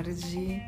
tarde. 0.00 0.62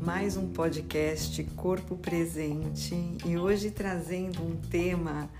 Mais 0.00 0.36
um 0.36 0.48
podcast 0.48 1.44
Corpo 1.54 1.96
Presente 1.96 2.92
e 3.24 3.38
hoje 3.38 3.70
trazendo 3.70 4.42
um 4.42 4.56
tema 4.56 5.30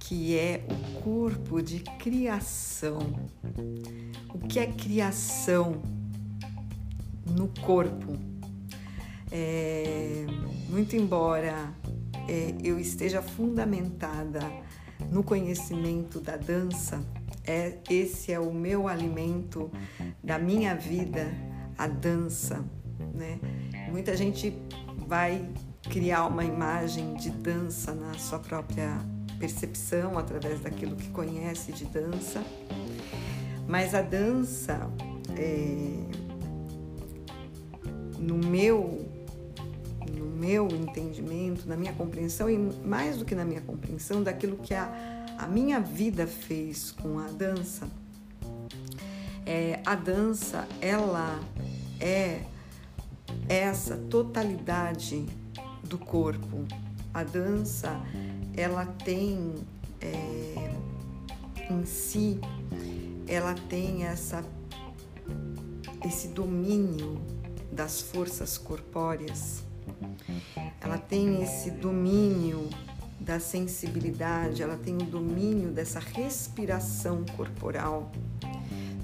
que 0.00 0.36
é 0.36 0.64
o 0.68 1.00
corpo 1.00 1.62
de 1.62 1.78
criação. 1.78 2.98
O 4.34 4.38
que 4.48 4.58
é 4.58 4.66
criação 4.66 5.80
no 7.24 7.46
corpo? 7.62 8.18
É, 9.30 10.26
muito 10.68 10.96
embora 10.96 11.72
é, 12.28 12.52
eu 12.64 12.80
esteja 12.80 13.22
fundamentada 13.22 14.40
no 15.08 15.22
conhecimento 15.22 16.18
da 16.18 16.36
dança, 16.36 17.00
é, 17.46 17.78
esse 17.88 18.32
é 18.32 18.40
o 18.40 18.52
meu 18.52 18.88
alimento 18.88 19.70
da 20.22 20.36
minha 20.36 20.74
vida, 20.74 21.32
a 21.80 21.86
dança, 21.86 22.62
né? 23.14 23.40
Muita 23.90 24.14
gente 24.14 24.54
vai 25.08 25.48
criar 25.82 26.26
uma 26.26 26.44
imagem 26.44 27.14
de 27.14 27.30
dança 27.30 27.94
na 27.94 28.12
sua 28.18 28.38
própria 28.38 28.98
percepção 29.38 30.18
através 30.18 30.60
daquilo 30.60 30.94
que 30.94 31.08
conhece 31.08 31.72
de 31.72 31.86
dança, 31.86 32.44
mas 33.66 33.94
a 33.94 34.02
dança, 34.02 34.90
é, 35.38 35.96
no 38.18 38.36
meu 38.36 39.08
no 40.14 40.26
meu 40.26 40.68
entendimento, 40.68 41.66
na 41.66 41.76
minha 41.76 41.92
compreensão 41.94 42.50
e 42.50 42.58
mais 42.58 43.16
do 43.16 43.24
que 43.24 43.34
na 43.34 43.44
minha 43.44 43.60
compreensão 43.62 44.22
daquilo 44.22 44.58
que 44.58 44.74
a 44.74 45.16
a 45.38 45.46
minha 45.46 45.80
vida 45.80 46.26
fez 46.26 46.90
com 46.90 47.18
a 47.18 47.26
dança, 47.28 47.88
é, 49.46 49.80
a 49.86 49.94
dança 49.94 50.68
ela 50.82 51.40
é 52.00 52.42
essa 53.48 53.96
totalidade 53.96 55.26
do 55.84 55.98
corpo. 55.98 56.66
A 57.12 57.22
dança 57.22 58.00
ela 58.56 58.86
tem 58.86 59.54
é, 60.00 60.72
em 61.70 61.84
si, 61.84 62.40
ela 63.26 63.54
tem 63.54 64.04
essa 64.04 64.44
esse 66.04 66.28
domínio 66.28 67.20
das 67.70 68.00
forças 68.00 68.56
corpóreas. 68.56 69.62
Ela 70.80 70.96
tem 70.96 71.42
esse 71.42 71.70
domínio 71.70 72.68
da 73.18 73.38
sensibilidade, 73.38 74.62
ela 74.62 74.76
tem 74.76 74.96
o 74.96 75.04
domínio 75.04 75.70
dessa 75.70 76.00
respiração 76.00 77.24
corporal, 77.36 78.10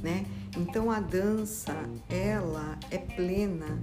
né? 0.02 0.24
Então 0.56 0.90
a 0.90 1.00
dança 1.00 1.74
ela 2.08 2.78
é 2.90 2.98
plena 2.98 3.78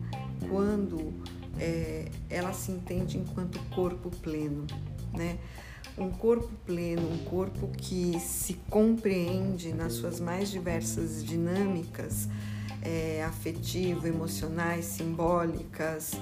quando 0.50 1.14
é, 1.60 2.10
ela 2.30 2.52
se 2.54 2.72
entende 2.72 3.18
enquanto 3.18 3.60
corpo 3.76 4.10
pleno, 4.10 4.66
né? 5.14 5.38
Um 5.96 6.10
corpo 6.10 6.50
pleno, 6.66 7.08
um 7.08 7.20
corpo 7.26 7.68
que 7.78 8.20
se 8.20 8.56
compreende 8.68 9.72
nas 9.72 9.94
suas 9.94 10.20
mais 10.20 10.50
diversas 10.50 11.24
dinâmicas 11.24 12.28
é, 12.82 13.24
afetivo, 13.24 14.08
emocionais, 14.08 14.86
simbólicas, 14.86 16.14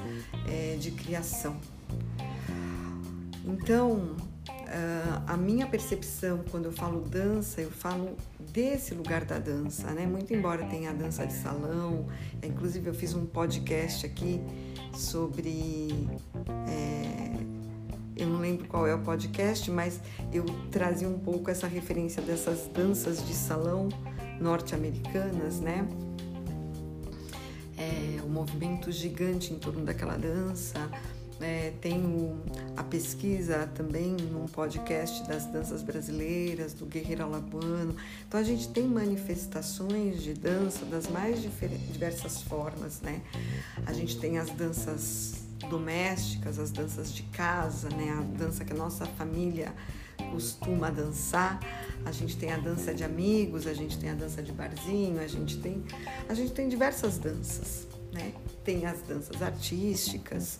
é, 0.47 0.75
de 0.75 0.91
criação. 0.91 1.55
Então, 3.45 4.17
ah, 4.73 5.33
a 5.33 5.38
minha 5.38 5.67
percepção 5.67 6.45
quando 6.50 6.66
eu 6.66 6.72
falo 6.72 7.02
dança, 7.02 7.59
eu 7.59 7.69
falo 7.69 8.16
desse 8.39 8.94
lugar 8.94 9.25
da 9.25 9.38
dança, 9.38 9.91
né? 9.91 10.05
Muito 10.05 10.33
embora 10.33 10.66
tenha 10.66 10.91
a 10.91 10.94
dança 10.94 11.28
de 11.28 11.33
salão, 11.33 12.07
inclusive 12.41 12.90
eu 12.90 12.94
fiz 12.94 13.13
um 13.13 13.25
podcast 13.25 14.06
aqui 14.06 14.40
sobre. 14.94 15.90
É, 16.69 17.31
eu 18.16 18.28
não 18.28 18.40
lembro 18.40 18.66
qual 18.68 18.88
é 18.88 18.96
o 18.96 19.00
podcast, 19.00 19.69
mas 19.69 20.00
eu 20.31 20.46
trazia 20.72 21.09
um 21.09 21.19
pouco 21.19 21.51
essa 21.51 21.67
referência 21.67 22.22
dessas 22.22 22.67
danças 22.67 23.25
de 23.25 23.34
salão 23.34 23.90
norte-americanas, 24.40 25.59
né? 25.59 25.85
É, 27.78 28.22
o 28.23 28.29
movimento 28.29 28.90
gigante 28.90 29.51
em 29.51 29.59
torno 29.59 29.84
daquela 29.84 30.16
dança, 30.16 30.90
é, 31.44 31.74
tem 31.81 32.02
a 32.75 32.84
pesquisa 32.84 33.69
também 33.75 34.12
num 34.13 34.46
podcast 34.46 35.28
das 35.28 35.46
danças 35.46 35.81
brasileiras, 35.81 36.74
do 36.74 36.85
Guerreiro 36.85 37.24
Alabuano. 37.24 37.96
Então 38.28 38.40
a 38.40 38.44
gente 38.44 38.69
tem 38.69 38.88
manifestações 38.88 40.22
de 40.22 40.34
dança 40.34 40.85
das 40.85 41.07
mais 41.07 41.41
diversas 41.41 42.41
formas, 42.41 43.02
né? 43.02 43.22
A 43.85 43.94
gente 43.94 44.19
tem 44.19 44.38
as 44.38 44.50
danças 44.50 45.44
domésticas, 45.69 46.59
as 46.59 46.72
danças 46.72 47.13
de 47.13 47.24
casa, 47.24 47.90
né? 47.90 48.12
A 48.12 48.22
dança 48.38 48.66
que 48.66 48.73
a 48.73 48.75
nossa 48.75 49.06
família 49.06 49.73
costuma 50.24 50.90
dançar. 50.90 51.59
A 52.06 52.12
gente 52.12 52.38
tem 52.38 52.52
a 52.52 52.58
dança 52.58 52.94
de 52.94 53.04
amigos, 53.04 53.68
a 53.68 53.74
gente 53.74 53.98
tem 53.98 54.09
a 54.09 54.16
dança 54.16 54.42
de 54.42 54.52
barzinho, 54.52 55.22
a 55.22 55.28
gente 55.28 55.58
tem 55.58 55.84
a 56.28 56.34
gente 56.34 56.52
tem 56.52 56.68
diversas 56.68 57.18
danças 57.18 57.88
né? 58.12 58.34
Tem 58.64 58.86
as 58.86 59.02
danças 59.02 59.42
artísticas, 59.42 60.59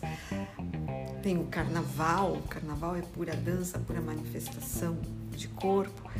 tem 1.22 1.38
o 1.38 1.44
carnaval, 1.44 2.34
o 2.34 2.42
carnaval 2.42 2.96
é 2.96 3.02
pura 3.02 3.36
dança, 3.36 3.78
pura 3.78 4.00
manifestação 4.00 4.98
de 5.30 5.48
corpo, 5.48 6.10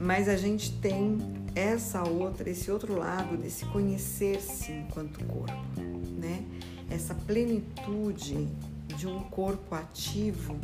mas 0.00 0.28
a 0.28 0.36
gente 0.36 0.72
tem 0.78 1.18
essa 1.54 2.08
outra, 2.08 2.48
esse 2.48 2.70
outro 2.70 2.96
lado 2.96 3.36
desse 3.36 3.64
conhecer-se 3.66 4.72
enquanto 4.72 5.24
corpo, 5.26 5.80
né? 6.18 6.44
Essa 6.90 7.14
plenitude 7.14 8.48
de 8.96 9.06
um 9.06 9.20
corpo 9.24 9.74
ativo 9.74 10.58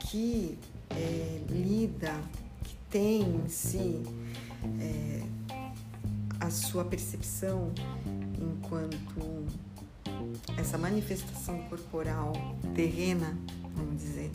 que 0.00 0.58
é, 0.96 1.42
lida, 1.50 2.14
que 2.64 2.76
tem 2.90 3.22
em 3.22 3.48
si 3.48 4.02
é, 4.80 5.22
a 6.40 6.50
sua 6.50 6.84
percepção 6.84 7.72
enquanto 8.40 9.46
essa 10.58 10.76
manifestação 10.78 11.58
corporal 11.68 12.32
terrena, 12.74 13.36
vamos 13.74 14.02
dizer, 14.02 14.30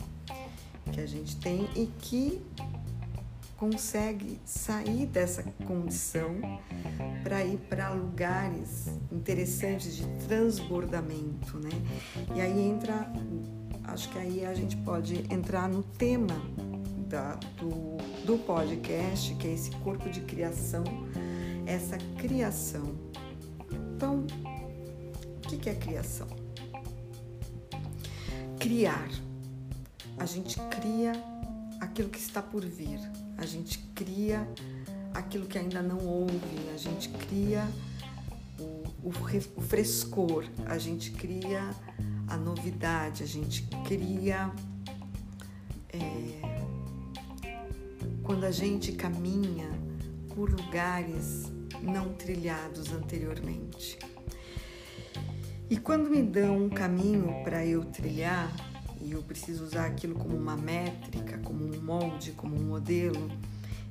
que 0.92 1.00
a 1.00 1.06
gente 1.06 1.36
tem 1.36 1.68
e 1.76 1.86
que 1.98 2.42
consegue 3.56 4.40
sair 4.44 5.06
dessa 5.06 5.42
condição 5.66 6.36
para 7.24 7.44
ir 7.44 7.58
para 7.68 7.90
lugares 7.90 8.86
interessantes 9.10 9.96
de 9.96 10.06
transbordamento, 10.26 11.58
né? 11.58 11.70
E 12.36 12.40
aí 12.40 12.60
entra, 12.60 13.12
acho 13.98 14.08
que 14.10 14.18
aí 14.18 14.46
a 14.46 14.54
gente 14.54 14.76
pode 14.76 15.24
entrar 15.32 15.68
no 15.68 15.82
tema 15.82 16.34
da, 17.08 17.34
do, 17.58 17.96
do 18.24 18.38
podcast, 18.38 19.34
que 19.34 19.48
é 19.48 19.54
esse 19.54 19.70
corpo 19.76 20.08
de 20.08 20.20
criação, 20.20 20.84
essa 21.66 21.98
criação 22.16 22.94
então, 23.98 24.24
o 25.44 25.58
que 25.58 25.68
é 25.68 25.74
criação? 25.74 26.28
Criar. 28.60 29.08
A 30.16 30.24
gente 30.24 30.56
cria 30.70 31.12
aquilo 31.80 32.08
que 32.08 32.18
está 32.20 32.40
por 32.40 32.64
vir. 32.64 33.00
A 33.36 33.44
gente 33.44 33.80
cria 33.92 34.48
aquilo 35.12 35.46
que 35.46 35.58
ainda 35.58 35.82
não 35.82 35.98
houve. 36.06 36.38
A 36.72 36.76
gente 36.76 37.08
cria 37.08 37.68
o, 38.56 39.08
o, 39.08 39.12
o 39.56 39.60
frescor. 39.62 40.44
A 40.66 40.78
gente 40.78 41.10
cria 41.10 41.70
a 42.28 42.36
novidade. 42.36 43.22
A 43.22 43.26
gente 43.26 43.68
cria. 43.86 44.50
É, 45.92 46.68
quando 48.22 48.44
a 48.44 48.50
gente 48.50 48.92
caminha 48.92 49.70
por 50.34 50.50
lugares 50.50 51.50
não 51.82 52.12
trilhados 52.14 52.92
anteriormente. 52.92 53.98
E 55.70 55.76
quando 55.76 56.08
me 56.08 56.22
dão 56.22 56.64
um 56.64 56.68
caminho 56.68 57.42
para 57.44 57.64
eu 57.64 57.84
trilhar, 57.84 58.50
e 59.00 59.12
eu 59.12 59.22
preciso 59.22 59.64
usar 59.64 59.86
aquilo 59.86 60.14
como 60.14 60.36
uma 60.36 60.56
métrica, 60.56 61.38
como 61.38 61.64
um 61.64 61.80
molde, 61.82 62.32
como 62.32 62.56
um 62.56 62.64
modelo, 62.64 63.30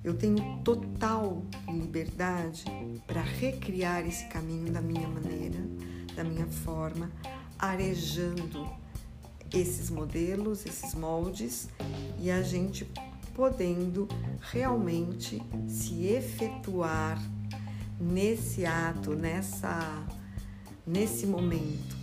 eu 0.03 0.13
tenho 0.13 0.59
total 0.63 1.43
liberdade 1.67 2.65
para 3.05 3.21
recriar 3.21 4.05
esse 4.07 4.25
caminho 4.27 4.71
da 4.71 4.81
minha 4.81 5.07
maneira, 5.07 5.59
da 6.15 6.23
minha 6.23 6.47
forma, 6.47 7.11
arejando 7.57 8.69
esses 9.53 9.89
modelos, 9.89 10.65
esses 10.65 10.93
moldes 10.93 11.69
e 12.19 12.29
a 12.29 12.41
gente 12.41 12.85
podendo 13.33 14.07
realmente 14.51 15.41
se 15.67 16.07
efetuar 16.07 17.21
nesse 17.99 18.65
ato, 18.65 19.15
nessa, 19.15 20.05
nesse 20.85 21.25
momento. 21.25 21.95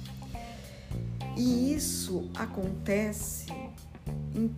E 1.36 1.74
isso 1.74 2.30
acontece 2.36 3.46
em 4.34 4.54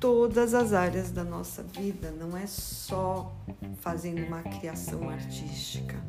todas 0.00 0.54
as 0.54 0.72
áreas 0.72 1.10
da 1.10 1.24
nossa 1.24 1.62
vida, 1.62 2.10
não 2.10 2.36
é 2.36 2.46
só 2.46 3.34
fazendo 3.80 4.24
uma 4.26 4.42
criação 4.42 5.08
artística. 5.08 6.02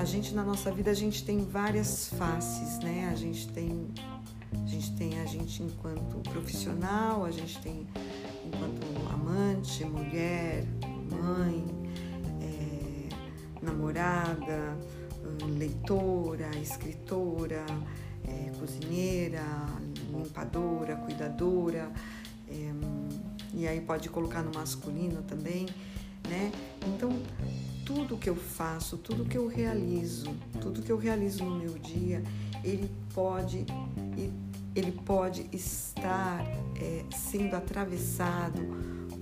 A 0.00 0.04
gente 0.06 0.34
na 0.34 0.42
nossa 0.42 0.72
vida 0.72 0.90
a 0.90 0.94
gente 0.94 1.22
tem 1.22 1.44
várias 1.44 2.08
faces, 2.08 2.78
né? 2.78 3.10
A 3.12 3.14
gente 3.14 3.46
tem 3.48 3.86
a 4.50 4.66
gente 4.66 4.92
tem 4.96 5.20
a 5.20 5.26
gente 5.26 5.62
enquanto 5.62 6.16
profissional, 6.30 7.22
a 7.26 7.30
gente 7.30 7.60
tem 7.60 7.86
enquanto 8.46 9.12
amante, 9.12 9.84
mulher, 9.84 10.64
mãe, 11.10 11.66
é, 12.40 13.08
namorada, 13.60 14.74
leitora, 15.58 16.48
escritora, 16.56 17.66
é, 18.26 18.50
cozinheira, 18.58 19.44
limpadora, 20.10 20.96
cuidadora, 20.96 21.92
é, 22.48 22.72
e 23.52 23.68
aí 23.68 23.82
pode 23.82 24.08
colocar 24.08 24.42
no 24.42 24.50
masculino 24.54 25.22
também, 25.22 25.66
né? 26.26 26.50
Então, 26.86 27.10
tudo 27.92 28.16
que 28.16 28.30
eu 28.30 28.36
faço, 28.36 28.96
tudo 28.96 29.24
que 29.24 29.36
eu 29.36 29.48
realizo, 29.48 30.32
tudo 30.60 30.80
que 30.80 30.92
eu 30.92 30.96
realizo 30.96 31.44
no 31.44 31.58
meu 31.58 31.76
dia, 31.76 32.22
ele 32.62 32.88
pode 33.12 33.66
ele 34.76 34.92
pode 34.92 35.48
estar 35.52 36.40
é, 36.80 37.04
sendo 37.10 37.56
atravessado 37.56 38.60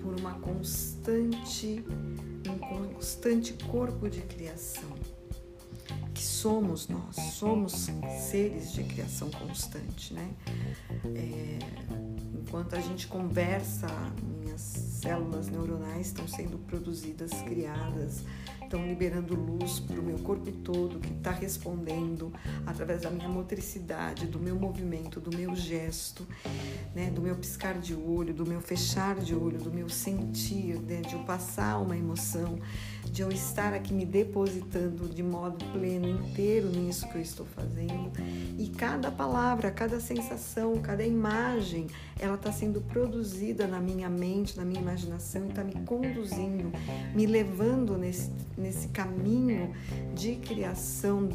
por 0.03 0.20
uma 0.20 0.35
constante 0.35 1.82
um 2.47 2.59
constante 2.59 3.55
corpo 3.55 4.11
de 4.11 4.20
criação 4.20 4.93
que 6.12 6.23
somos 6.23 6.88
nós, 6.88 7.17
somos 7.32 7.88
seres 8.29 8.73
de 8.73 8.85
criação 8.85 9.31
constante, 9.31 10.12
né? 10.12 10.31
É, 11.15 11.59
enquanto 12.35 12.75
a 12.75 12.81
gente 12.81 13.06
conversa, 13.06 13.87
minhas 14.41 14.61
células 14.61 15.49
neuronais 15.49 16.09
estão 16.09 16.26
sendo 16.26 16.59
produzidas, 16.59 17.31
criadas, 17.43 18.25
estão 18.69 18.87
liberando 18.87 19.35
luz 19.35 19.81
para 19.81 19.99
o 19.99 20.03
meu 20.03 20.19
corpo 20.19 20.53
todo, 20.53 21.00
que 21.00 21.11
está 21.11 21.31
respondendo 21.31 22.31
através 22.67 23.00
da 23.00 23.11
minha 23.11 23.29
motricidade, 23.29 24.26
do 24.26 24.38
meu 24.38 24.55
movimento, 24.56 25.19
do 25.20 25.35
meu 25.35 25.56
gesto, 25.56 26.26
né, 26.94 27.11
do 27.11 27.23
meu 27.23 27.35
piscar 27.35 27.79
de 27.79 27.94
olho, 27.94 28.35
do 28.35 28.44
meu 28.44 28.61
fechar 28.61 29.17
de 29.17 29.35
olho, 29.35 29.59
do 29.59 29.73
meu 29.73 29.88
sentir, 29.88 30.79
né, 30.81 31.00
de 31.00 31.15
eu 31.15 31.20
passar 31.20 31.79
uma 31.79 31.97
emoção, 31.97 32.59
de 33.11 33.23
eu 33.23 33.32
estar 33.32 33.73
aqui 33.73 33.94
me 33.94 34.05
depositando 34.05 35.09
de 35.09 35.23
modo 35.23 35.65
pleno, 35.73 36.06
inteiro 36.06 36.69
nisso 36.69 37.09
que 37.09 37.17
eu 37.17 37.23
estou 37.23 37.47
fazendo. 37.47 38.12
E 38.59 38.69
cada 38.69 39.11
palavra, 39.11 39.70
cada 39.70 39.99
sensação, 39.99 40.76
cada 40.82 41.05
imagem, 41.05 41.87
ela 42.19 42.35
está 42.35 42.53
sendo 42.53 42.82
produzida 42.82 43.67
na 43.67 43.81
minha 43.81 44.11
mente, 44.11 44.56
na 44.59 44.65
minha 44.65 44.81
imaginação 44.81 45.47
e 45.47 45.49
está 45.49 45.65
me 45.65 45.75
conduzindo, 45.87 46.70
me 47.15 47.25
levando 47.25 47.97
nesse 47.97 48.31
nesse 48.58 48.88
caminho 48.88 49.72
de 50.14 50.37
criação 50.37 51.28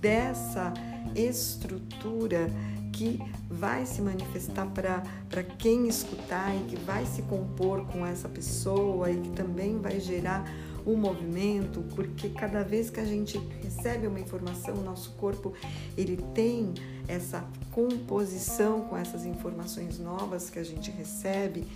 dessa 0.00 0.72
estrutura 1.14 2.48
que 2.92 3.18
vai 3.48 3.86
se 3.86 4.02
manifestar 4.02 4.66
para 4.66 5.42
quem 5.42 5.88
escutar 5.88 6.54
e 6.54 6.64
que 6.64 6.76
vai 6.76 7.06
se 7.06 7.22
compor 7.22 7.86
com 7.86 8.04
essa 8.04 8.28
pessoa 8.28 9.10
e 9.10 9.16
que 9.16 9.30
também 9.30 9.78
vai 9.78 9.98
gerar 10.00 10.44
um 10.86 10.96
movimento, 10.96 11.82
porque 11.94 12.30
cada 12.30 12.62
vez 12.62 12.90
que 12.90 13.00
a 13.00 13.04
gente 13.04 13.38
recebe 13.62 14.06
uma 14.06 14.18
informação, 14.18 14.74
o 14.74 14.82
nosso 14.82 15.12
corpo 15.12 15.52
ele 15.96 16.16
tem 16.34 16.72
essa 17.06 17.44
composição 17.70 18.82
com 18.82 18.96
essas 18.96 19.24
informações 19.24 19.98
novas 19.98 20.50
que 20.50 20.58
a 20.58 20.64
gente 20.64 20.90
recebe. 20.90 21.66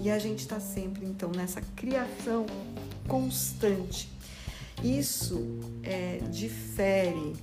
E 0.00 0.10
a 0.10 0.18
gente 0.18 0.40
está 0.40 0.58
sempre 0.58 1.04
então 1.04 1.30
nessa 1.30 1.60
criação 1.76 2.46
constante 3.06 4.08
isso 4.82 5.60
é, 5.82 6.18
difere 6.30 7.34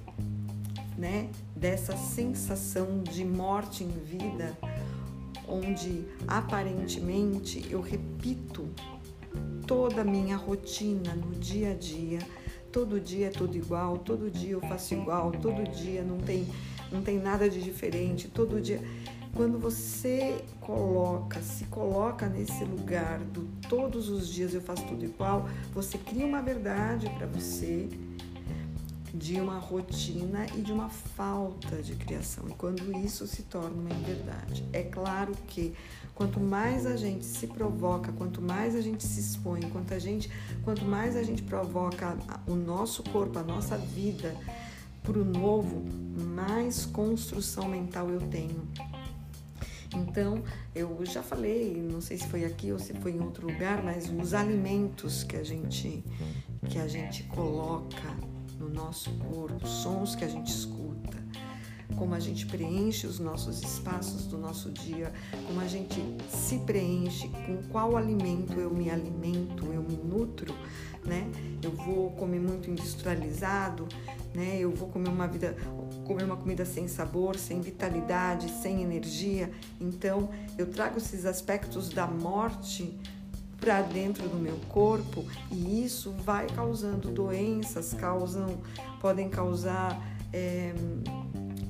né, 0.97 1.29
dessa 1.55 1.95
sensação 1.95 3.01
de 3.01 3.23
morte 3.23 3.83
em 3.83 3.89
vida, 3.89 4.57
onde 5.47 6.05
aparentemente 6.27 7.65
eu 7.71 7.81
repito 7.81 8.67
toda 9.65 10.01
a 10.01 10.05
minha 10.05 10.35
rotina 10.35 11.15
no 11.15 11.31
dia 11.31 11.71
a 11.71 11.73
dia. 11.73 12.19
Todo 12.71 12.99
dia 12.99 13.27
é 13.27 13.29
tudo 13.31 13.57
igual, 13.57 13.97
todo 13.97 14.29
dia 14.29 14.51
eu 14.51 14.61
faço 14.61 14.93
igual, 14.93 15.31
todo 15.31 15.63
dia 15.71 16.03
não 16.03 16.17
tem, 16.17 16.47
não 16.91 17.01
tem 17.01 17.17
nada 17.17 17.49
de 17.49 17.61
diferente, 17.61 18.27
todo 18.27 18.61
dia 18.61 18.79
quando 19.33 19.59
você 19.59 20.43
coloca, 20.59 21.41
se 21.41 21.65
coloca 21.65 22.27
nesse 22.27 22.63
lugar 22.63 23.19
do 23.19 23.47
todos 23.67 24.09
os 24.09 24.27
dias 24.27 24.53
eu 24.53 24.61
faço 24.61 24.83
tudo 24.85 25.05
igual, 25.05 25.47
você 25.73 25.97
cria 25.97 26.25
uma 26.25 26.41
verdade 26.41 27.09
para 27.17 27.27
você 27.27 27.87
de 29.13 29.39
uma 29.39 29.57
rotina 29.57 30.45
e 30.55 30.61
de 30.61 30.71
uma 30.71 30.89
falta 30.89 31.81
de 31.81 31.95
criação. 31.95 32.47
E 32.47 32.53
quando 32.53 32.95
isso 32.97 33.25
se 33.27 33.43
torna 33.43 33.75
uma 33.75 33.95
verdade, 34.05 34.63
é 34.71 34.83
claro 34.83 35.33
que 35.47 35.73
quanto 36.13 36.39
mais 36.39 36.85
a 36.85 36.95
gente 36.95 37.25
se 37.25 37.47
provoca, 37.47 38.11
quanto 38.11 38.41
mais 38.41 38.75
a 38.75 38.81
gente 38.81 39.03
se 39.03 39.19
expõe, 39.19 39.61
quanto 39.71 39.93
a 39.93 39.99
gente, 39.99 40.29
quanto 40.63 40.85
mais 40.85 41.15
a 41.15 41.23
gente 41.23 41.41
provoca 41.41 42.17
o 42.47 42.55
nosso 42.55 43.03
corpo, 43.03 43.39
a 43.39 43.43
nossa 43.43 43.77
vida 43.77 44.35
para 45.01 45.17
o 45.17 45.25
novo, 45.25 45.83
mais 46.35 46.85
construção 46.85 47.67
mental 47.67 48.09
eu 48.09 48.19
tenho 48.19 48.67
então, 49.95 50.43
eu 50.75 50.99
já 51.03 51.23
falei, 51.23 51.75
não 51.75 52.01
sei 52.01 52.17
se 52.17 52.27
foi 52.27 52.45
aqui 52.45 52.71
ou 52.71 52.79
se 52.79 52.93
foi 52.95 53.11
em 53.11 53.19
outro 53.19 53.47
lugar, 53.47 53.83
mas 53.83 54.11
os 54.11 54.33
alimentos 54.33 55.23
que 55.23 55.35
a 55.35 55.43
gente 55.43 56.03
que 56.67 56.77
a 56.77 56.87
gente 56.87 57.23
coloca 57.23 58.15
no 58.59 58.69
nosso 58.69 59.11
corpo, 59.11 59.65
sons 59.65 60.15
que 60.15 60.25
a 60.25 60.27
gente 60.27 60.49
escuta, 60.49 61.17
como 61.97 62.13
a 62.13 62.19
gente 62.19 62.45
preenche 62.45 63.07
os 63.07 63.17
nossos 63.17 63.61
espaços 63.61 64.27
do 64.27 64.37
nosso 64.37 64.69
dia, 64.71 65.11
como 65.47 65.59
a 65.61 65.67
gente 65.67 66.01
se 66.29 66.59
preenche, 66.59 67.29
com 67.29 67.63
qual 67.69 67.97
alimento 67.97 68.53
eu 68.59 68.69
me 68.69 68.91
alimento, 68.91 69.65
eu 69.73 69.81
me 69.81 69.97
nutro, 69.97 70.53
né? 71.03 71.29
Eu 71.63 71.71
vou 71.71 72.11
comer 72.11 72.39
muito 72.39 72.69
industrializado, 72.69 73.87
né? 74.33 74.57
Eu 74.59 74.71
vou 74.71 74.89
comer 74.89 75.09
uma 75.09 75.27
vida, 75.27 75.55
comer 76.05 76.23
uma 76.23 76.37
comida 76.37 76.65
sem 76.65 76.87
sabor, 76.87 77.35
sem 77.35 77.61
vitalidade, 77.61 78.49
sem 78.61 78.81
energia. 78.81 79.51
Então, 79.79 80.29
eu 80.57 80.67
trago 80.67 80.97
esses 80.97 81.25
aspectos 81.25 81.89
da 81.89 82.07
morte 82.07 82.97
para 83.59 83.81
dentro 83.81 84.27
do 84.29 84.37
meu 84.37 84.57
corpo 84.69 85.25
e 85.51 85.83
isso 85.83 86.11
vai 86.23 86.47
causando 86.47 87.11
doenças, 87.11 87.93
causam, 87.93 88.57
podem 89.01 89.29
causar, 89.29 90.01
é, 90.31 90.73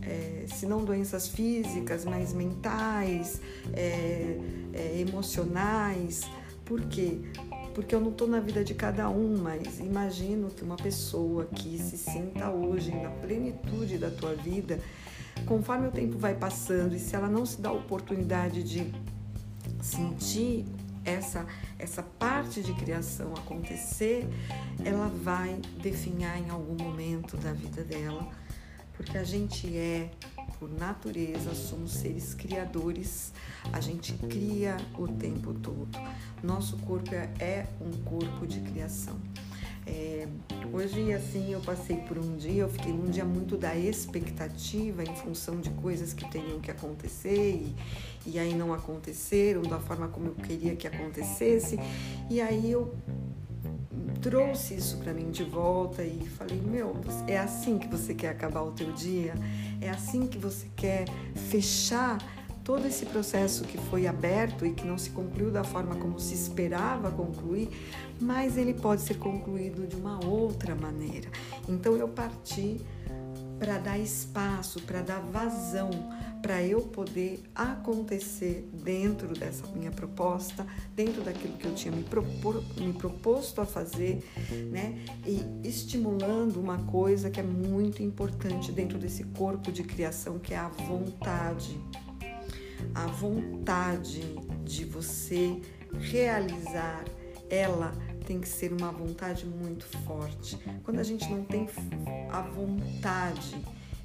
é, 0.01 0.45
se 0.48 0.65
não 0.65 0.83
doenças 0.83 1.27
físicas, 1.27 2.05
mas 2.05 2.33
mentais, 2.33 3.41
é, 3.74 4.38
emocionais. 5.00 6.22
Por 6.63 6.81
quê? 6.81 7.19
Porque 7.79 7.95
eu 7.95 8.01
não 8.01 8.12
estou 8.12 8.27
na 8.27 8.41
vida 8.41 8.62
de 8.62 8.74
cada 8.74 9.09
um, 9.09 9.38
mas 9.41 9.79
imagino 9.79 10.50
que 10.50 10.65
uma 10.65 10.75
pessoa 10.75 11.45
que 11.45 11.77
se 11.77 11.98
sinta 11.98 12.50
hoje 12.50 12.93
na 12.93 13.09
plenitude 13.09 13.98
da 13.98 14.12
tua 14.12 14.36
vida, 14.36 14.81
conforme 15.45 15.88
o 15.88 15.91
tempo 15.91 16.17
vai 16.17 16.36
passando 16.36 16.93
e 16.93 17.00
se 17.00 17.15
ela 17.15 17.29
não 17.29 17.45
se 17.45 17.62
dá 17.62 17.69
a 17.69 17.71
oportunidade 17.71 18.63
de 18.63 18.93
sentir 19.81 20.65
essa 21.05 21.48
essa 21.77 22.03
parte 22.03 22.62
de 22.62 22.74
criação 22.74 23.31
acontecer, 23.31 24.27
ela 24.83 25.07
vai 25.07 25.62
definhar 25.81 26.38
em 26.38 26.50
algum 26.50 26.75
momento 26.83 27.38
da 27.38 27.53
vida 27.53 27.81
dela, 27.81 28.27
porque 28.98 29.17
a 29.17 29.24
gente 29.24 29.74
é 29.77 30.12
por 30.59 30.69
natureza, 30.69 31.55
somos 31.55 31.91
seres 31.91 32.33
criadores, 32.33 33.31
a 33.71 33.79
gente 33.79 34.13
cria 34.13 34.75
o 34.97 35.07
tempo 35.07 35.53
todo. 35.53 35.97
Nosso 36.43 36.77
corpo 36.77 37.15
é, 37.15 37.29
é 37.39 37.67
um 37.79 37.91
corpo 38.03 38.45
de 38.45 38.59
criação. 38.59 39.17
É, 39.87 40.27
hoje, 40.71 41.11
assim, 41.13 41.51
eu 41.51 41.61
passei 41.61 41.97
por 41.97 42.17
um 42.17 42.35
dia, 42.35 42.61
eu 42.61 42.69
fiquei 42.69 42.93
num 42.93 43.09
dia 43.09 43.25
muito 43.25 43.57
da 43.57 43.75
expectativa 43.75 45.01
em 45.01 45.15
função 45.15 45.59
de 45.59 45.69
coisas 45.71 46.13
que 46.13 46.29
teriam 46.29 46.59
que 46.59 46.69
acontecer 46.69 47.55
e, 47.55 47.75
e 48.25 48.37
aí 48.37 48.53
não 48.53 48.71
aconteceram 48.71 49.63
da 49.63 49.79
forma 49.79 50.07
como 50.09 50.27
eu 50.27 50.35
queria 50.35 50.75
que 50.75 50.85
acontecesse. 50.85 51.79
E 52.29 52.39
aí 52.39 52.71
eu 52.71 52.93
trouxe 54.21 54.75
isso 54.75 54.97
para 54.97 55.13
mim 55.13 55.31
de 55.31 55.43
volta 55.43 56.03
e 56.03 56.27
falei: 56.27 56.59
Meu, 56.61 56.95
é 57.27 57.38
assim 57.38 57.77
que 57.77 57.88
você 57.88 58.13
quer 58.13 58.29
acabar 58.29 58.61
o 58.61 58.71
teu 58.71 58.91
dia? 58.91 59.33
É 59.81 59.89
assim 59.89 60.27
que 60.27 60.38
você 60.38 60.67
quer 60.75 61.05
fechar 61.49 62.17
todo 62.63 62.85
esse 62.85 63.05
processo 63.05 63.63
que 63.63 63.77
foi 63.77 64.05
aberto 64.05 64.65
e 64.65 64.73
que 64.73 64.85
não 64.85 64.97
se 64.97 65.09
concluiu 65.09 65.49
da 65.49 65.63
forma 65.63 65.95
como 65.95 66.19
se 66.19 66.35
esperava 66.35 67.09
concluir, 67.09 67.69
mas 68.21 68.57
ele 68.57 68.73
pode 68.73 69.01
ser 69.01 69.17
concluído 69.17 69.88
de 69.88 69.95
uma 69.95 70.23
outra 70.23 70.75
maneira. 70.75 71.29
Então 71.67 71.95
eu 71.95 72.07
parti 72.07 72.79
para 73.57 73.77
dar 73.77 73.97
espaço, 73.97 74.81
para 74.83 75.01
dar 75.01 75.19
vazão 75.19 75.89
para 76.41 76.63
eu 76.63 76.81
poder 76.81 77.43
acontecer 77.53 78.67
dentro 78.74 79.34
dessa 79.34 79.67
minha 79.67 79.91
proposta, 79.91 80.65
dentro 80.96 81.22
daquilo 81.22 81.58
que 81.58 81.65
eu 81.65 81.75
tinha 81.75 81.93
me, 81.93 82.03
propor, 82.03 82.63
me 82.77 82.93
proposto 82.93 83.62
a 83.62 83.65
fazer, 83.65 84.24
né? 84.72 85.03
E 85.25 85.67
estimulando 85.67 86.58
uma 86.60 86.77
coisa 86.86 87.29
que 87.29 87.39
é 87.39 87.43
muito 87.43 88.01
importante 88.01 88.72
dentro 88.72 88.98
desse 88.98 89.24
corpo 89.25 89.72
de 89.72 89.84
criação, 89.84 90.39
que 90.39 90.53
é 90.53 90.58
a 90.58 90.69
vontade. 90.69 91.77
A 92.96 93.08
vontade 93.08 94.22
de 94.63 94.86
você 94.86 95.60
realizar 96.00 97.03
ela 97.50 97.91
tem 98.25 98.39
que 98.39 98.48
ser 98.48 98.72
uma 98.72 98.91
vontade 98.91 99.46
muito 99.46 99.86
forte. 100.05 100.58
Quando 100.84 101.00
a 101.00 101.03
gente 101.03 101.27
não 101.29 101.43
tem 101.43 101.67
a 102.31 102.41
vontade, 102.41 103.60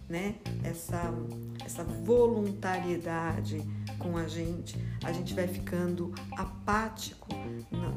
né? 0.09 0.37
Essa, 0.63 1.13
essa 1.65 1.83
voluntariedade 1.83 3.63
com 3.99 4.17
a 4.17 4.27
gente, 4.29 4.77
a 5.03 5.13
gente 5.13 5.33
vai 5.35 5.49
ficando 5.49 6.13
apático 6.37 7.29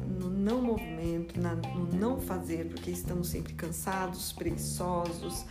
no 0.06 0.30
não 0.30 0.62
movimento, 0.62 1.34
no 1.38 1.92
não 1.92 2.20
fazer, 2.20 2.66
porque 2.68 2.90
estamos 2.90 3.28
sempre 3.28 3.52
cansados, 3.52 4.32
preguiçosos, 4.32 5.44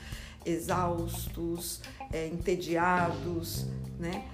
exaustos, 0.45 1.81
é, 2.11 2.27
entediados, 2.27 3.65
né? 3.99 4.27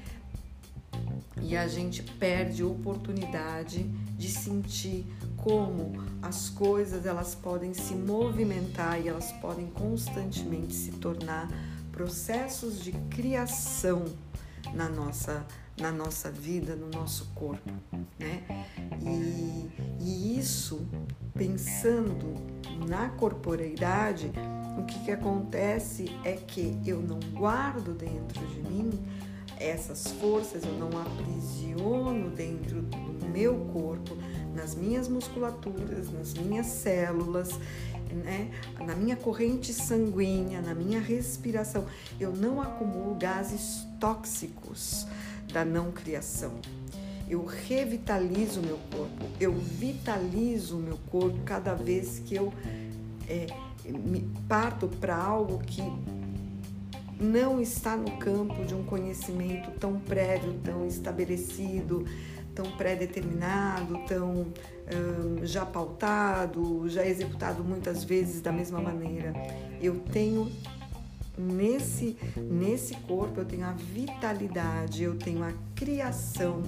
E 1.42 1.58
a 1.58 1.68
gente 1.68 2.04
perde 2.04 2.62
a 2.62 2.68
oportunidade 2.68 3.84
de 4.18 4.30
sentir 4.30 5.06
como 5.36 6.02
as 6.22 6.50
coisas 6.50 7.06
elas 7.06 7.36
podem 7.36 7.74
se 7.74 7.94
movimentar 7.96 9.02
e 9.02 9.10
elas 9.10 9.32
podem 9.34 9.68
constantemente 9.68 10.74
se 10.74 10.92
tornar 10.92 11.50
processos 11.94 12.84
de 12.84 12.92
criação 13.10 14.04
na 14.74 14.90
nossa, 14.90 15.46
na 15.80 15.92
nossa 15.92 16.32
vida, 16.32 16.76
no 16.76 16.90
nosso 16.90 17.32
corpo, 17.36 17.72
né? 18.20 18.44
E, 19.02 19.70
e 20.02 20.40
isso, 20.40 20.86
pensando 21.36 22.34
na 22.88 23.10
corporeidade, 23.10 24.32
o 24.78 24.86
que, 24.86 25.06
que 25.06 25.12
acontece 25.12 26.06
é 26.24 26.34
que 26.34 26.78
eu 26.86 27.00
não 27.00 27.20
guardo 27.34 27.94
dentro 27.94 28.46
de 28.48 28.60
mim 28.62 28.92
essas 29.60 30.08
forças, 30.14 30.64
eu 30.64 30.74
não 30.74 30.90
aprisiono 31.00 32.32
dentro 32.32 32.82
do 32.82 33.28
meu 33.28 33.56
corpo, 33.72 34.18
nas 34.54 34.76
minhas 34.76 35.08
musculaturas, 35.08 36.12
nas 36.12 36.34
minhas 36.34 36.66
células, 36.68 37.50
né? 38.14 38.52
na 38.86 38.96
minha 38.96 39.16
corrente 39.16 39.74
sanguínea, 39.74 40.62
na 40.62 40.74
minha 40.74 41.00
respiração. 41.00 41.86
Eu 42.20 42.32
não 42.32 42.62
acumulo 42.62 43.16
gases 43.16 43.86
tóxicos 44.00 45.08
da 45.52 45.64
não 45.64 45.92
criação. 45.92 46.54
Eu 47.30 47.46
revitalizo 47.46 48.60
o 48.60 48.64
meu 48.64 48.80
corpo, 48.92 49.26
eu 49.40 49.54
vitalizo 49.54 50.78
o 50.78 50.80
meu 50.80 50.98
corpo 51.10 51.40
cada 51.46 51.74
vez 51.74 52.20
que 52.20 52.36
eu 52.36 52.54
é, 53.28 53.48
me 53.86 54.30
parto 54.48 54.88
para 54.88 55.16
algo 55.16 55.60
que 55.60 55.82
não 57.20 57.62
está 57.62 57.96
no 57.96 58.12
campo 58.18 58.66
de 58.66 58.76
um 58.76 58.84
conhecimento 58.84 59.72
tão 59.80 60.00
prévio, 60.00 60.54
tão 60.64 60.86
estabelecido, 60.86 62.06
tão 62.54 62.72
pré-determinado, 62.72 64.00
tão 64.08 64.48
um, 64.92 65.46
já 65.46 65.66
pautado, 65.66 66.88
já 66.90 67.06
executado 67.06 67.64
muitas 67.64 68.04
vezes 68.04 68.42
da 68.42 68.52
mesma 68.52 68.82
maneira. 68.82 69.34
Eu 69.82 70.00
tenho 70.12 70.52
nesse 71.38 72.18
nesse 72.38 72.96
corpo 72.96 73.40
eu 73.40 73.46
tenho 73.46 73.66
a 73.66 73.72
vitalidade, 73.72 75.04
eu 75.04 75.18
tenho 75.18 75.44
a 75.44 75.54
criação. 75.76 76.62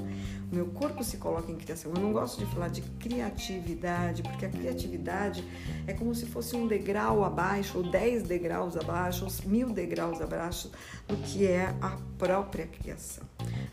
O 0.51 0.55
meu 0.55 0.67
corpo 0.67 1.03
se 1.03 1.17
coloca 1.17 1.51
em 1.51 1.55
criação. 1.55 1.91
Eu 1.95 2.01
não 2.01 2.13
gosto 2.13 2.37
de 2.37 2.45
falar 2.53 2.67
de 2.67 2.81
criatividade, 2.81 4.21
porque 4.21 4.45
a 4.45 4.49
criatividade 4.49 5.43
é 5.87 5.93
como 5.93 6.13
se 6.13 6.25
fosse 6.25 6.55
um 6.55 6.67
degrau 6.67 7.23
abaixo, 7.23 7.79
ou 7.79 7.83
dez 7.89 8.23
degraus 8.23 8.77
abaixo, 8.77 9.25
ou 9.25 9.49
mil 9.49 9.71
degraus 9.71 10.21
abaixo 10.21 10.71
do 11.07 11.17
que 11.17 11.47
é 11.47 11.75
a 11.81 11.97
própria 12.17 12.67
criação. 12.67 13.23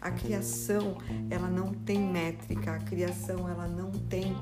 A 0.00 0.10
criação, 0.10 0.96
ela 1.30 1.48
não 1.48 1.72
tem 1.72 2.00
métrica, 2.00 2.72
a 2.72 2.78
criação, 2.78 3.48
ela 3.48 3.68
não 3.68 3.90
tem 3.90 4.34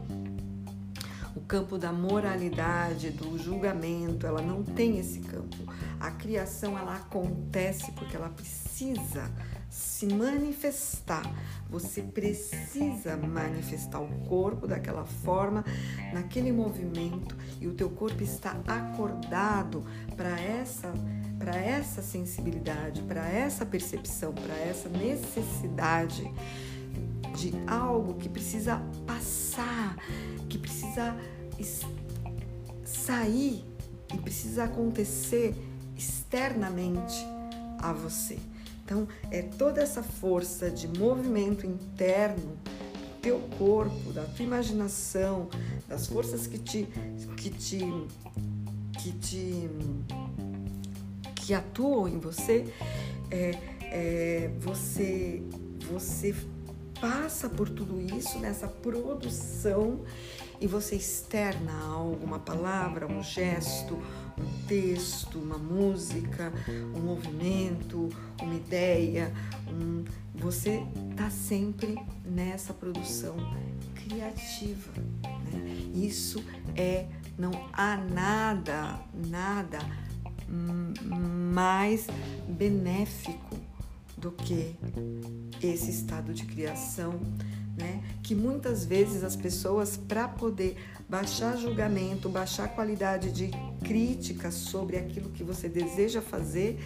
campo 1.51 1.77
da 1.77 1.93
moralidade, 1.93 3.11
do 3.11 3.37
julgamento, 3.37 4.25
ela 4.25 4.41
não 4.41 4.63
tem 4.63 5.01
esse 5.01 5.19
campo. 5.19 5.57
A 5.99 6.13
criação 6.13 6.79
ela 6.79 6.95
acontece 6.95 7.91
porque 7.91 8.15
ela 8.15 8.29
precisa 8.29 9.29
se 9.69 10.07
manifestar. 10.07 11.25
Você 11.69 12.03
precisa 12.03 13.17
manifestar 13.17 13.99
o 13.99 14.07
corpo 14.29 14.69
daquela 14.69 15.05
forma, 15.05 15.65
naquele 16.13 16.53
movimento, 16.53 17.37
e 17.61 17.67
o 17.67 17.75
teu 17.75 17.91
corpo 17.91 18.23
está 18.23 18.57
acordado 18.69 19.85
para 20.17 20.41
essa 20.41 20.93
para 21.37 21.57
essa 21.57 22.03
sensibilidade, 22.03 23.01
para 23.03 23.27
essa 23.27 23.65
percepção, 23.65 24.35
para 24.35 24.55
essa 24.55 24.91
necessidade 24.91 26.31
de 27.35 27.55
algo 27.67 28.15
que 28.15 28.29
precisa 28.29 28.83
passar, 29.07 29.97
que 30.51 30.59
precisa 30.59 31.17
sair 32.85 33.65
e 34.13 34.19
precisa 34.19 34.65
acontecer 34.65 35.55
externamente 35.97 37.25
a 37.79 37.93
você. 37.93 38.39
Então, 38.85 39.07
é 39.31 39.43
toda 39.43 39.81
essa 39.81 40.03
força 40.03 40.71
de 40.71 40.89
movimento 40.89 41.67
interno 41.67 42.57
do 42.57 43.21
teu 43.23 43.39
corpo, 43.57 44.13
da 44.13 44.25
tua 44.25 44.45
imaginação, 44.45 45.49
das 45.87 46.07
forças 46.07 46.47
que 46.47 46.59
te 46.59 46.89
que 47.37 47.51
te 47.51 47.79
que 48.99 49.13
te 49.13 49.71
que 51.37 51.55
atuam 51.55 52.09
em 52.09 52.19
você, 52.19 52.73
é, 53.31 53.51
é, 53.83 54.51
você 54.59 55.43
você 55.91 56.35
passa 57.01 57.49
por 57.49 57.69
tudo 57.69 58.01
isso 58.01 58.39
nessa 58.39 58.69
produção 58.69 60.01
e 60.61 60.67
você 60.67 60.97
externa 60.97 61.73
algo, 61.85 62.23
uma 62.23 62.39
palavra, 62.39 63.07
um 63.07 63.23
gesto, 63.23 63.95
um 64.39 64.67
texto, 64.67 65.39
uma 65.39 65.57
música, 65.57 66.53
um 66.95 67.01
movimento, 67.01 68.11
uma 68.41 68.55
ideia. 68.55 69.33
Um... 69.69 70.05
Você 70.35 70.83
está 71.11 71.31
sempre 71.31 71.99
nessa 72.25 72.75
produção 72.75 73.37
criativa. 73.95 74.93
Né? 75.53 75.91
Isso 75.95 76.45
é, 76.77 77.07
não 77.39 77.53
há 77.73 77.97
nada, 77.97 79.01
nada 79.15 79.79
mais 81.55 82.07
benéfico 82.49 83.57
do 84.17 84.31
que 84.33 84.75
esse 85.63 85.91
estado 85.91 86.35
de 86.35 86.45
criação 86.45 87.19
né? 87.81 88.03
Que 88.31 88.35
muitas 88.37 88.85
vezes 88.85 89.25
as 89.25 89.35
pessoas, 89.35 89.97
para 89.97 90.29
poder 90.29 90.77
baixar 91.09 91.57
julgamento, 91.57 92.29
baixar 92.29 92.69
qualidade 92.69 93.33
de 93.33 93.51
crítica 93.83 94.53
sobre 94.53 94.97
aquilo 94.97 95.31
que 95.31 95.43
você 95.43 95.69
deseja 95.69 96.23
fazer, 96.23 96.79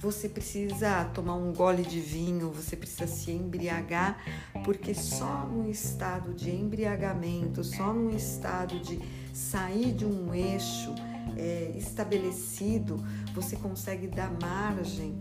você 0.00 0.28
precisa 0.28 1.04
tomar 1.14 1.36
um 1.36 1.52
gole 1.52 1.84
de 1.84 2.00
vinho, 2.00 2.50
você 2.50 2.74
precisa 2.74 3.06
se 3.06 3.30
embriagar, 3.30 4.18
porque 4.64 4.92
só 4.92 5.46
no 5.46 5.70
estado 5.70 6.34
de 6.34 6.50
embriagamento, 6.50 7.62
só 7.62 7.92
no 7.92 8.10
estado 8.10 8.80
de 8.80 8.98
sair 9.32 9.92
de 9.92 10.04
um 10.04 10.34
eixo 10.34 10.92
é, 11.36 11.72
estabelecido, 11.76 12.96
você 13.32 13.54
consegue 13.54 14.08
dar 14.08 14.32
margem 14.42 15.20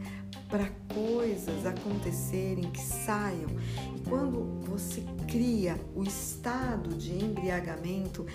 para 0.49 0.67
coisas 0.91 1.63
acontecerem 1.63 2.71
que 2.71 2.81
saiam. 2.81 3.49
Quando 4.09 4.43
você 4.65 5.03
cria 5.27 5.79
o 5.95 6.03
estado 6.03 6.95
de 6.95 7.13
embriagamento, 7.13 8.25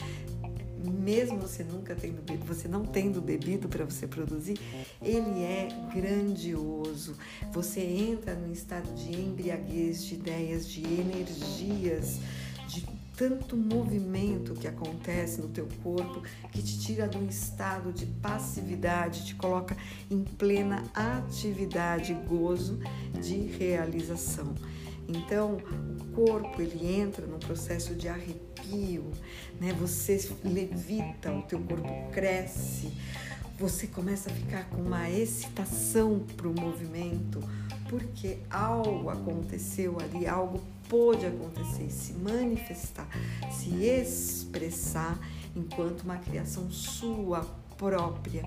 mesmo 0.78 1.38
você 1.38 1.64
nunca 1.64 1.96
tendo 1.96 2.22
bebido, 2.22 2.46
você 2.46 2.68
não 2.68 2.84
tendo 2.84 3.20
bebido 3.20 3.68
para 3.68 3.84
você 3.84 4.06
produzir, 4.06 4.56
ele 5.02 5.42
é 5.42 5.68
grandioso. 5.92 7.16
Você 7.52 7.80
entra 7.80 8.34
num 8.34 8.52
estado 8.52 8.94
de 8.94 9.20
embriaguez, 9.20 10.04
de 10.04 10.14
ideias, 10.14 10.68
de 10.68 10.84
energias, 10.84 12.20
de 12.68 12.86
tanto 13.16 13.56
movimento 13.56 14.54
que 14.54 14.66
acontece 14.66 15.40
no 15.40 15.48
teu 15.48 15.68
corpo 15.82 16.22
que 16.52 16.62
te 16.62 16.78
tira 16.78 17.08
de 17.08 17.16
um 17.16 17.26
estado 17.26 17.92
de 17.92 18.06
passividade, 18.06 19.26
te 19.26 19.34
coloca 19.34 19.76
em 20.10 20.22
plena 20.22 20.84
atividade, 20.94 22.14
gozo 22.28 22.78
de 23.20 23.38
realização. 23.38 24.54
Então, 25.08 25.58
o 26.00 26.14
corpo 26.14 26.60
ele 26.60 26.86
entra 26.86 27.26
num 27.26 27.38
processo 27.38 27.94
de 27.94 28.08
arrepio, 28.08 29.10
né? 29.60 29.72
Você 29.80 30.30
levita, 30.44 31.32
o 31.32 31.42
teu 31.42 31.60
corpo 31.60 32.10
cresce, 32.12 32.92
você 33.58 33.86
começa 33.86 34.30
a 34.30 34.32
ficar 34.32 34.68
com 34.70 34.82
uma 34.82 35.08
excitação 35.10 36.24
para 36.36 36.48
o 36.48 36.54
movimento, 36.58 37.40
porque 37.88 38.38
algo 38.50 39.10
aconteceu 39.10 39.98
ali, 40.00 40.26
algo 40.26 40.60
pôde 40.88 41.26
acontecer, 41.26 41.90
se 41.90 42.12
manifestar, 42.14 43.08
se 43.50 43.84
expressar 43.84 45.18
enquanto 45.54 46.02
uma 46.02 46.16
criação 46.16 46.70
sua 46.70 47.42
própria, 47.76 48.44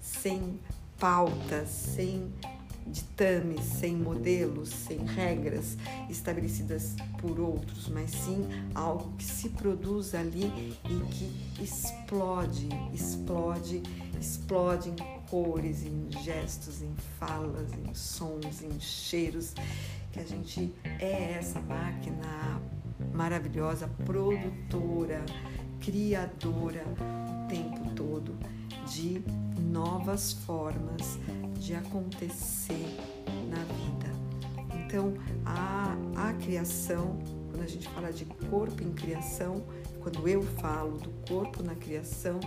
sem 0.00 0.58
pautas, 0.98 1.68
sem 1.68 2.32
ditames, 2.86 3.64
sem 3.64 3.96
modelos, 3.96 4.68
sem 4.68 4.98
regras 4.98 5.76
estabelecidas 6.08 6.94
por 7.18 7.40
outros, 7.40 7.88
mas 7.88 8.10
sim 8.10 8.46
algo 8.74 9.12
que 9.16 9.24
se 9.24 9.48
produz 9.50 10.14
ali 10.14 10.76
e 10.84 11.00
que 11.10 11.62
explode, 11.62 12.68
explode, 12.92 13.82
explode 14.20 14.90
em 14.90 14.96
cores, 15.28 15.84
em 15.84 16.08
gestos, 16.22 16.82
em 16.82 16.94
falas, 17.18 17.68
em 17.72 17.94
sons, 17.94 18.62
em 18.62 18.78
cheiros, 18.78 19.54
que 20.12 20.20
a 20.20 20.24
gente 20.24 20.72
é 20.84 21.32
essa 21.38 21.60
máquina 21.60 22.60
maravilhosa, 23.12 23.88
produtora, 24.04 25.24
criadora 25.80 26.84
o 26.98 27.48
tempo 27.48 27.90
todo 27.94 28.34
de 28.86 29.22
novas 29.60 30.32
formas 30.32 31.18
de 31.64 31.74
acontecer 31.74 32.86
na 33.48 33.56
vida. 33.56 34.84
Então, 34.84 35.14
a, 35.46 35.96
a 36.28 36.32
criação, 36.34 37.18
quando 37.50 37.62
a 37.62 37.66
gente 37.66 37.88
fala 37.88 38.12
de 38.12 38.26
corpo 38.26 38.82
em 38.82 38.92
criação, 38.92 39.64
quando 40.00 40.28
eu 40.28 40.42
falo 40.42 40.98
do 40.98 41.10
corpo 41.26 41.62
na 41.62 41.74
criação, 41.74 42.38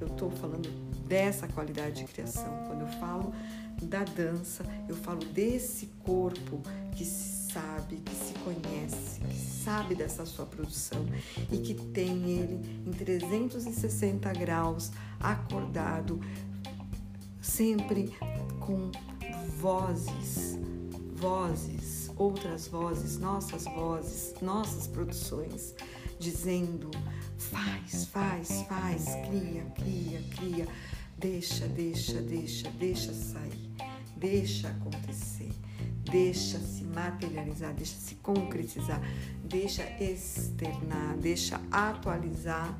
eu 0.00 0.06
estou 0.06 0.30
falando 0.30 0.70
dessa 1.06 1.46
qualidade 1.46 2.00
de 2.00 2.10
criação. 2.10 2.50
Quando 2.66 2.80
eu 2.80 2.88
falo 2.98 3.34
da 3.82 4.04
dança, 4.04 4.64
eu 4.88 4.96
falo 4.96 5.22
desse 5.26 5.86
corpo 6.02 6.62
que 6.92 7.04
se 7.04 7.52
sabe, 7.52 7.96
que 7.96 8.14
se 8.14 8.32
conhece, 8.38 9.20
que 9.20 9.36
sabe 9.36 9.94
dessa 9.94 10.24
sua 10.24 10.46
produção 10.46 11.04
e 11.50 11.58
que 11.58 11.74
tem 11.74 12.30
ele 12.30 12.82
em 12.86 12.90
360 12.90 14.32
graus 14.32 14.90
acordado, 15.20 16.18
sempre 17.42 18.16
com 18.60 18.92
vozes, 19.58 20.58
vozes, 21.14 22.10
outras 22.16 22.68
vozes, 22.68 23.18
nossas 23.18 23.64
vozes, 23.64 24.34
nossas 24.40 24.86
produções, 24.86 25.74
dizendo: 26.18 26.90
faz, 27.36 28.06
faz, 28.06 28.62
faz, 28.68 29.04
cria, 29.26 29.64
cria, 29.74 30.22
cria, 30.36 30.68
deixa, 31.18 31.66
deixa, 31.66 32.22
deixa, 32.22 32.70
deixa 32.70 33.12
sair, 33.12 33.70
deixa 34.16 34.68
acontecer, 34.68 35.52
deixa 36.04 36.58
se 36.60 36.84
materializar, 36.84 37.74
deixa 37.74 37.96
se 37.96 38.14
concretizar, 38.16 39.00
deixa 39.44 39.82
externar, 40.00 41.16
deixa 41.18 41.60
atualizar 41.70 42.78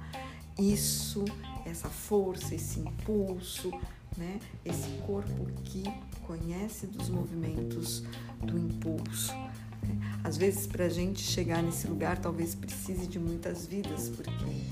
isso, 0.59 1.25
essa 1.65 1.89
força, 1.89 2.55
esse 2.55 2.79
impulso, 2.79 3.73
né? 4.17 4.39
Esse 4.65 4.89
corpo 5.07 5.47
que 5.65 5.83
conhece 6.27 6.87
dos 6.87 7.09
movimentos 7.09 8.03
do 8.41 8.59
impulso. 8.59 9.33
Né? 9.83 10.21
Às 10.25 10.37
vezes, 10.37 10.67
para 10.67 10.87
a 10.87 10.89
gente 10.89 11.21
chegar 11.21 11.63
nesse 11.63 11.87
lugar, 11.87 12.19
talvez 12.19 12.55
precise 12.55 13.07
de 13.07 13.19
muitas 13.19 13.67
vidas, 13.67 14.09
porque 14.09 14.63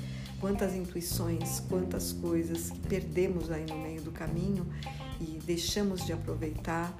quantas 0.41 0.75
intuições, 0.75 1.61
quantas 1.69 2.13
coisas 2.13 2.71
que 2.71 2.81
perdemos 2.81 3.51
aí 3.51 3.67
no 3.67 3.79
meio 3.79 4.01
do 4.01 4.11
caminho 4.11 4.67
e 5.21 5.39
deixamos 5.45 6.05
de 6.07 6.13
aproveitar 6.13 6.95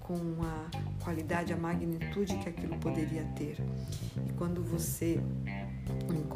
com 0.00 0.20
a 0.42 0.70
qualidade, 1.02 1.52
a 1.52 1.56
magnitude 1.56 2.36
que 2.38 2.48
aquilo 2.48 2.76
poderia 2.78 3.24
ter. 3.36 3.56
E 4.24 4.32
quando 4.34 4.62
você 4.62 5.20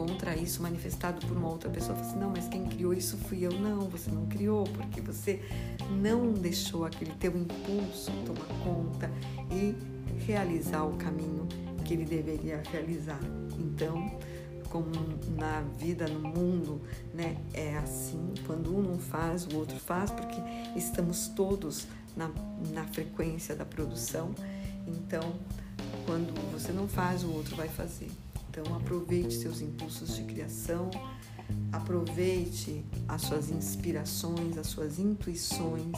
encontra 0.00 0.36
isso 0.36 0.62
manifestado 0.62 1.24
por 1.26 1.36
uma 1.36 1.48
outra 1.48 1.68
pessoa, 1.68 1.94
fala 1.94 2.08
assim, 2.08 2.18
não, 2.18 2.30
mas 2.30 2.48
quem 2.48 2.64
criou 2.64 2.92
isso 2.92 3.16
fui 3.16 3.44
eu. 3.44 3.52
Não, 3.52 3.80
você 3.88 4.10
não 4.10 4.26
criou, 4.26 4.64
porque 4.64 5.00
você 5.00 5.42
não 5.90 6.32
deixou 6.32 6.84
aquele 6.84 7.12
teu 7.12 7.36
impulso 7.36 8.10
tomar 8.24 8.64
conta 8.64 9.10
e 9.50 9.74
realizar 10.24 10.84
o 10.84 10.96
caminho 10.96 11.46
que 11.84 11.94
ele 11.94 12.04
deveria 12.04 12.62
realizar. 12.70 13.20
Então, 13.58 14.18
como 14.70 14.90
na 15.36 15.62
vida, 15.78 16.06
no 16.06 16.20
mundo, 16.20 16.80
né, 17.12 17.36
é 17.52 17.76
assim, 17.76 18.32
quando 18.46 18.74
um 18.74 18.80
não 18.80 18.98
faz, 18.98 19.46
o 19.46 19.56
outro 19.56 19.76
faz, 19.78 20.10
porque 20.10 20.40
estamos 20.76 21.28
todos 21.28 21.86
na, 22.16 22.30
na 22.72 22.84
frequência 22.84 23.54
da 23.54 23.64
produção. 23.64 24.30
Então, 24.86 25.34
quando 26.06 26.32
você 26.52 26.72
não 26.72 26.88
faz, 26.88 27.24
o 27.24 27.32
outro 27.32 27.56
vai 27.56 27.68
fazer. 27.68 28.10
Então, 28.50 28.74
aproveite 28.74 29.34
seus 29.34 29.60
impulsos 29.60 30.16
de 30.16 30.24
criação, 30.24 30.90
aproveite 31.70 32.84
as 33.06 33.22
suas 33.22 33.48
inspirações, 33.48 34.58
as 34.58 34.66
suas 34.66 34.98
intuições, 34.98 35.96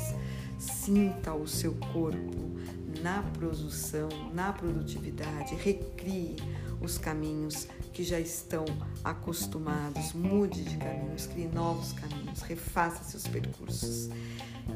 sinta 0.58 1.32
o 1.32 1.48
seu 1.48 1.72
corpo 1.92 2.52
na 3.00 3.22
produção, 3.22 4.10
na 4.34 4.52
produtividade, 4.52 5.54
recrie 5.54 6.36
os 6.78 6.98
caminhos 6.98 7.66
que 7.90 8.04
já 8.04 8.20
estão 8.20 8.66
acostumados, 9.02 10.12
mude 10.12 10.62
de 10.62 10.76
caminhos, 10.76 11.26
crie 11.26 11.48
novos 11.48 11.92
caminhos, 11.92 12.42
refaça 12.42 13.02
seus 13.02 13.26
percursos 13.26 14.10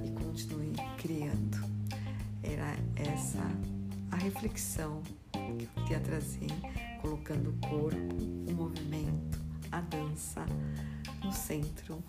e 0.03 0.11
continue 0.13 0.73
criando. 0.97 1.59
Era 2.43 2.75
essa 2.97 3.43
a 4.11 4.17
reflexão 4.17 5.03
que 5.33 5.65
eu 5.65 5.85
queria 5.85 6.01
trazer, 6.01 6.49
colocando 7.01 7.51
o 7.51 7.69
corpo, 7.69 8.15
o 8.49 8.53
movimento, 8.53 9.41
a 9.73 9.81
dança 9.81 10.45
no 11.25 11.33
centro 11.33 12.03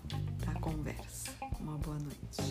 da 0.45 0.54
conversa. 0.60 1.32
Uma 1.60 1.78
boa 1.78 1.97
noite. 2.00 2.41